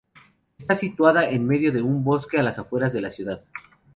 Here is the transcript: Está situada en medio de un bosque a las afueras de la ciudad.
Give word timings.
Está 0.57 0.75
situada 0.75 1.29
en 1.29 1.45
medio 1.45 1.71
de 1.71 1.83
un 1.83 2.03
bosque 2.03 2.39
a 2.39 2.41
las 2.41 2.57
afueras 2.57 2.91
de 2.91 3.01
la 3.01 3.11
ciudad. 3.11 3.43